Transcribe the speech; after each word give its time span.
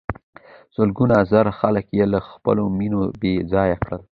سلګونه 0.75 1.15
زره 1.31 1.51
خلک 1.59 1.85
یې 1.97 2.05
له 2.13 2.19
خپلو 2.29 2.63
مېنو 2.77 3.01
بې 3.19 3.33
ځایه 3.51 3.77
کړل. 3.83 4.01